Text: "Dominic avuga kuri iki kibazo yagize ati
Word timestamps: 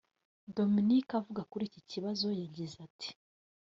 "Dominic 0.55 1.07
avuga 1.19 1.41
kuri 1.51 1.63
iki 1.69 1.81
kibazo 1.91 2.27
yagize 2.41 2.75
ati 2.87 3.09